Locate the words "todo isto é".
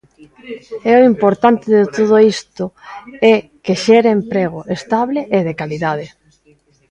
1.95-3.35